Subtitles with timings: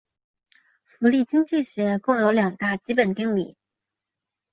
[0.83, 3.55] 福利经济学共有两大基本定理。